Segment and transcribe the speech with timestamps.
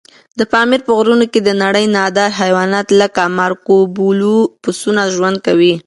[0.39, 5.73] د پامیر په غرونو کې د نړۍ نادر حیوانات لکه مارکوپولو پسونه ژوند کوي.